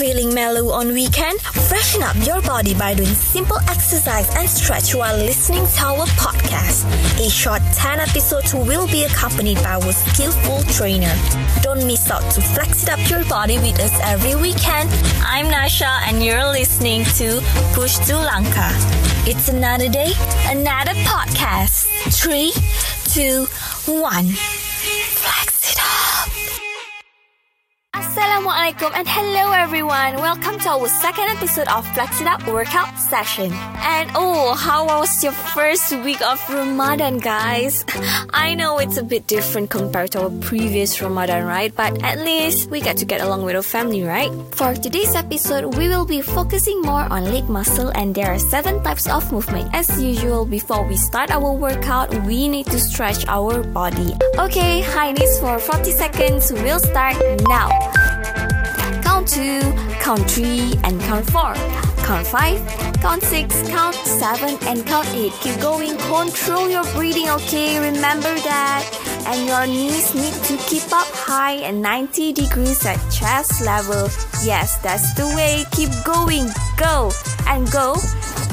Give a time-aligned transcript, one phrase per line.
[0.00, 1.38] Feeling mellow on weekend?
[1.42, 6.88] Freshen up your body by doing simple exercise and stretch while listening to our podcast.
[7.20, 11.14] A short 10 episodes will be accompanied by our skillful trainer.
[11.60, 14.88] Don't miss out to flex it up your body with us every weekend.
[15.22, 17.42] I'm Nasha and you're listening to
[17.74, 18.70] Push to Lanka.
[19.28, 20.12] It's another day,
[20.46, 21.84] another podcast.
[22.08, 22.52] Three,
[23.04, 23.44] two,
[24.00, 24.28] one.
[24.28, 26.09] Flex it up.
[28.30, 30.14] Assalamualaikum and hello everyone.
[30.22, 33.50] Welcome to our second episode of Flex It Up workout session.
[33.82, 37.82] And oh, how was your first week of Ramadan, guys?
[38.30, 41.74] I know it's a bit different compared to our previous Ramadan, right?
[41.74, 44.30] But at least we get to get along with our family, right?
[44.54, 48.80] For today's episode, we will be focusing more on leg muscle and there are seven
[48.84, 49.74] types of movement.
[49.74, 54.14] As usual, before we start our workout, we need to stretch our body.
[54.38, 56.52] Okay, high knees for 40 seconds.
[56.52, 57.18] We'll start
[57.50, 57.74] now.
[59.20, 59.60] Count 2,
[60.00, 61.52] count 3, and count 4.
[62.06, 65.30] Count 5, count 6, count 7, and count 8.
[65.42, 65.98] Keep going.
[65.98, 67.78] Control your breathing, okay?
[67.78, 68.88] Remember that.
[69.26, 74.08] And your knees need to keep up high and 90 degrees at chest level.
[74.42, 75.64] Yes, that's the way.
[75.72, 76.48] Keep going.
[76.78, 77.12] Go.
[77.46, 77.96] And go.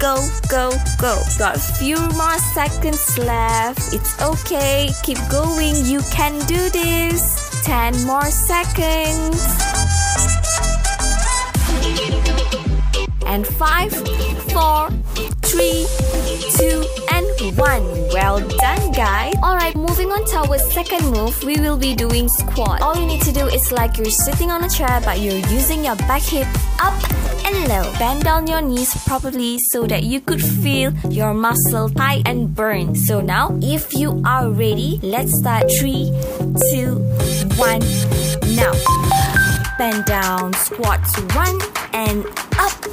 [0.00, 1.22] Go, go, go.
[1.38, 3.94] Got a few more seconds left.
[3.94, 4.90] It's okay.
[5.04, 5.76] Keep going.
[5.84, 7.62] You can do this.
[7.62, 9.77] 10 more seconds.
[13.38, 13.92] And 5,
[14.50, 15.86] 4, 3,
[16.58, 18.08] 2, and 1.
[18.10, 19.36] Well done, guys.
[19.44, 22.82] Alright, moving on to our second move, we will be doing squat.
[22.82, 25.84] All you need to do is like you're sitting on a chair, but you're using
[25.84, 26.48] your back hip
[26.80, 26.98] up
[27.46, 27.86] and low.
[28.00, 32.96] Bend down your knees properly so that you could feel your muscle tight and burn.
[32.96, 35.70] So now, if you are ready, let's start.
[35.78, 36.10] 3,
[36.72, 36.98] 2,
[37.54, 37.78] 1,
[38.56, 38.74] now.
[39.78, 41.56] Bend down, squat to one
[41.92, 42.26] and
[42.58, 42.87] up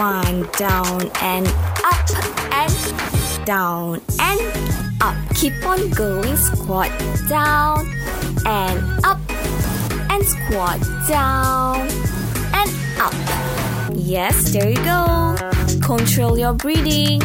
[0.00, 1.46] one down and
[1.84, 2.08] up
[2.56, 4.40] and down and
[5.02, 5.14] up.
[5.34, 6.90] Keep on going, squat
[7.28, 7.86] down
[8.46, 9.20] and up
[10.10, 11.86] and squat down
[12.60, 13.12] and up.
[13.92, 15.36] Yes, there you go.
[15.82, 17.20] Control your breathing.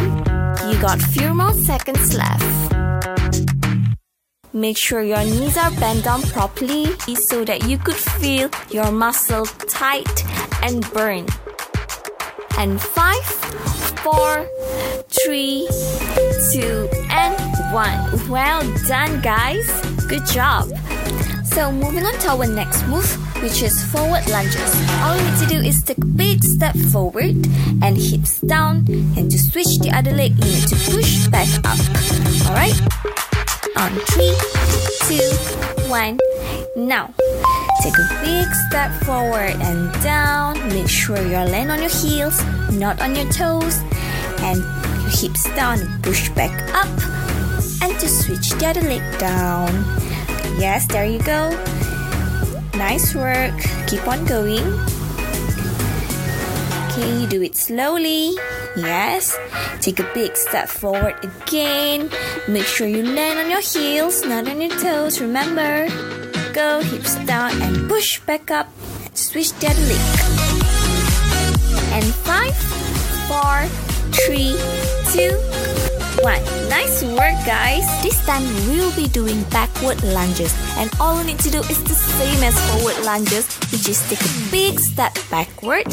[0.67, 2.73] You got few more seconds left.
[4.51, 6.87] Make sure your knees are bent down properly
[7.29, 10.25] so that you could feel your muscle tight
[10.61, 11.25] and burn.
[12.57, 13.23] And five,
[14.03, 14.47] four,
[15.09, 15.67] three,
[16.51, 17.35] two, and
[17.73, 18.29] one.
[18.29, 19.67] Well done, guys.
[20.07, 20.71] Good job.
[21.45, 23.09] So moving on to our next move,
[23.41, 24.73] which is forward lunges.
[25.01, 27.35] All you need to do is take a big step forward
[27.81, 28.85] and hips down.
[29.15, 31.79] And to switch the other leg, you need to push back up.
[32.47, 32.75] Alright?
[33.77, 34.35] On three,
[35.07, 35.27] two,
[35.89, 36.19] one.
[36.75, 37.13] Now,
[37.85, 40.57] take a big step forward and down.
[40.69, 42.41] Make sure you land on your heels,
[42.73, 43.77] not on your toes.
[44.41, 44.57] And
[45.05, 46.89] your hips down, push back up.
[47.83, 49.69] And to switch the other leg down.
[50.57, 51.53] Yes, there you go.
[52.73, 53.53] Nice work.
[53.85, 54.65] Keep on going.
[56.89, 58.33] Okay, do it slowly.
[58.75, 59.37] Yes.
[59.81, 62.09] Take a big step forward again.
[62.47, 65.21] Make sure you land on your heels, not on your toes.
[65.21, 65.85] Remember.
[66.55, 68.71] Go hips down and push back up.
[69.11, 70.05] Switch that leg.
[71.91, 72.55] And five,
[73.27, 73.67] four,
[74.23, 74.55] three,
[75.11, 75.35] two,
[76.23, 76.39] one.
[76.71, 77.83] Nice work, guys.
[77.99, 81.83] This time we will be doing backward lunges, and all you need to do is
[81.83, 85.83] the same as forward lunges, which just take a big step backward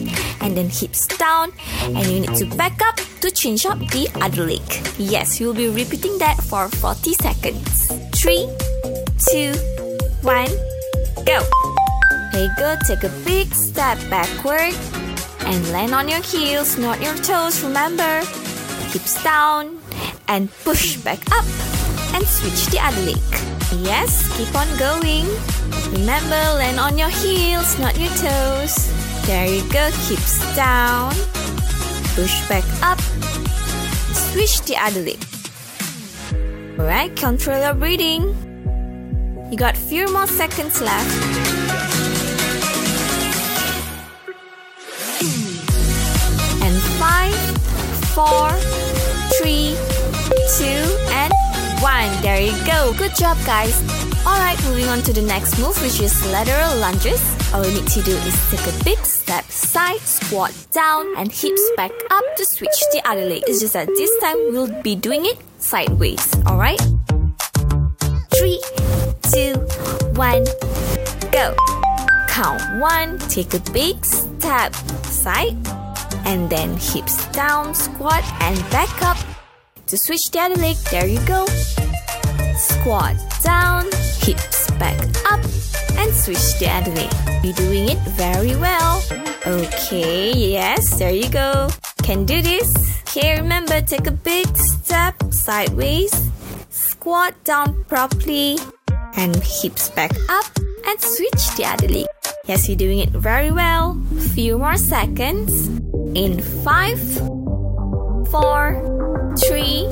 [0.46, 1.50] and then hips down,
[1.82, 4.62] and you need to back up to change up the other leg.
[4.96, 7.90] Yes, you'll be repeating that for 40 seconds.
[8.14, 8.46] Three,
[9.18, 9.58] two,
[10.22, 10.48] one,
[11.26, 11.42] go.
[12.28, 12.78] Okay, good.
[12.86, 14.74] Take a big step backward
[15.44, 17.62] and land on your heels, not your toes.
[17.62, 18.20] Remember,
[18.90, 19.78] hips down
[20.28, 21.44] and push back up
[22.14, 23.20] and switch the other leg.
[23.82, 25.26] Yes, keep on going.
[25.92, 28.74] Remember, land on your heels, not your toes.
[29.26, 31.12] There you go, hips down.
[32.14, 33.00] Push back up.
[34.12, 35.20] Switch the other leg.
[36.78, 38.51] Alright, control your breathing.
[39.52, 41.12] You got few more seconds left.
[46.64, 47.36] And five,
[48.16, 48.48] four,
[49.36, 49.76] three,
[50.56, 50.80] two,
[51.12, 51.34] and
[51.82, 52.08] one.
[52.22, 52.94] There you go.
[52.96, 53.76] Good job, guys.
[54.24, 57.20] Alright, moving on to the next move, which is lateral lunges.
[57.52, 61.70] All you need to do is take a big step side, squat down, and hips
[61.76, 63.42] back up to switch the other leg.
[63.46, 66.26] It's just that this time we'll be doing it sideways.
[66.46, 66.80] Alright?
[68.34, 68.62] Three,
[69.32, 69.54] two,
[70.14, 70.44] one,
[71.30, 71.56] go.
[72.28, 74.74] Count one, take a big step
[75.04, 75.56] side,
[76.26, 79.16] and then hips down, squat, and back up.
[79.86, 81.46] To switch the other leg, there you go.
[82.56, 83.84] Squat down,
[84.20, 84.98] hips back
[85.32, 85.40] up,
[85.96, 87.10] and switch the other leg.
[87.42, 89.02] You're doing it very well.
[89.46, 91.68] Okay, yes, there you go.
[92.02, 92.74] Can do this.
[93.08, 96.30] Okay, remember, take a big step sideways,
[96.70, 98.58] squat down properly,
[99.16, 100.46] and hips back up,
[100.86, 102.06] and switch the other leg.
[102.46, 104.00] Yes, you're doing it very well.
[104.34, 105.68] Few more seconds.
[106.14, 107.00] In five,
[108.30, 108.82] four,
[109.46, 109.88] three,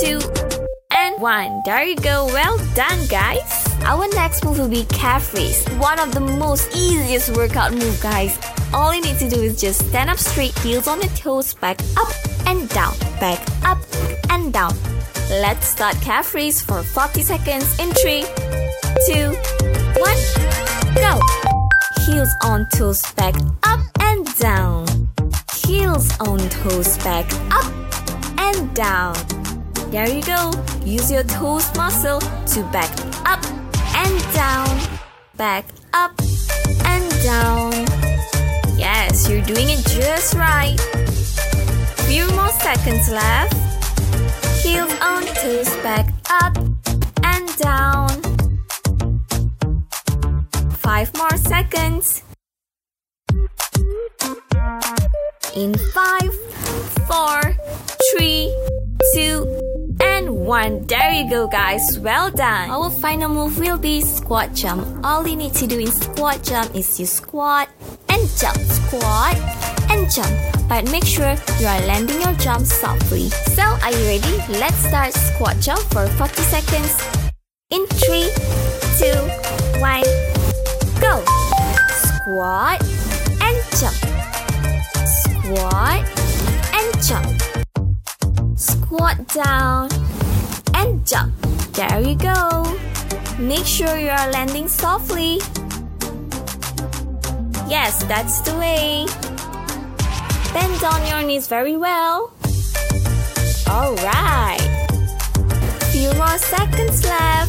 [0.00, 0.20] two,
[0.90, 1.62] and one.
[1.64, 2.26] There you go.
[2.26, 3.64] Well done, guys.
[3.84, 5.66] Our next move will be calf raise.
[5.78, 8.38] One of the most easiest workout move, guys.
[8.72, 11.78] All you need to do is just stand up straight, heels on the toes, back
[11.96, 12.12] up
[12.46, 13.78] and down, back up
[14.30, 14.74] and down.
[15.40, 18.24] Let's start calf raise for 40 seconds in 3,
[19.06, 19.32] 2,
[19.98, 20.16] 1,
[20.94, 21.18] go!
[22.06, 23.34] Heels on toes, back
[23.64, 24.86] up and down.
[25.66, 27.72] Heels on toes, back up
[28.38, 29.16] and down.
[29.90, 30.52] There you go.
[30.84, 32.90] Use your toes muscle to back
[33.26, 33.44] up
[33.96, 34.80] and down,
[35.36, 35.64] back
[35.94, 36.12] up
[36.84, 37.72] and down.
[38.78, 40.78] Yes, you're doing it just right.
[42.06, 43.73] Few more seconds left.
[44.64, 46.08] Heels on toes, back
[46.40, 46.56] up
[47.22, 48.08] and down.
[50.80, 52.22] Five more seconds.
[55.54, 56.32] In five,
[57.04, 57.42] four,
[58.08, 58.56] three,
[59.12, 59.44] two,
[60.00, 60.86] and one.
[60.86, 61.98] There you go, guys.
[61.98, 62.70] Well done.
[62.70, 65.04] Our final move will be squat jump.
[65.04, 67.68] All you need to do in squat jump is you squat
[68.08, 69.63] and jump, squat
[70.04, 70.68] and jump.
[70.68, 73.28] But make sure you are landing your jump softly.
[73.54, 74.58] So, are you ready?
[74.58, 77.02] Let's start squat jump for 40 seconds.
[77.70, 78.30] In 3,
[78.98, 79.06] 2,
[79.80, 80.02] 1,
[81.00, 81.24] go!
[81.90, 82.82] Squat
[83.40, 83.96] and jump.
[85.06, 86.04] Squat
[86.72, 88.58] and jump.
[88.58, 89.88] Squat down
[90.74, 91.34] and jump.
[91.72, 92.64] There you go.
[93.38, 95.40] Make sure you are landing softly.
[97.68, 99.23] Yes, that's the way.
[100.84, 102.30] Down your knees very well.
[103.66, 104.60] Alright.
[105.90, 107.43] Few more seconds left.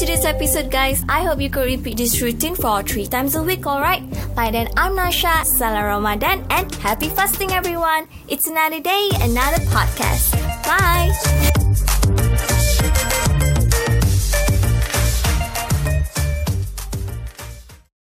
[0.00, 1.04] Today's episode, guys.
[1.10, 4.02] I hope you could repeat this routine for three times a week, alright?
[4.34, 8.08] By then, I'm Nasha, Salam Ramadan, and happy fasting, everyone!
[8.26, 10.32] It's another day, another podcast.
[10.64, 11.59] Bye!